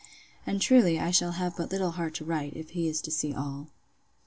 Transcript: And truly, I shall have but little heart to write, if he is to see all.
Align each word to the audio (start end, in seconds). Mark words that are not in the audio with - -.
And 0.47 0.59
truly, 0.59 0.99
I 0.99 1.11
shall 1.11 1.33
have 1.33 1.55
but 1.55 1.69
little 1.71 1.91
heart 1.91 2.15
to 2.15 2.25
write, 2.25 2.55
if 2.57 2.71
he 2.71 2.87
is 2.87 3.03
to 3.03 3.11
see 3.11 3.35
all. 3.35 3.67